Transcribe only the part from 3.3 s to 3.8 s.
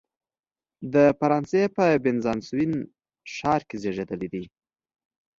ښار کې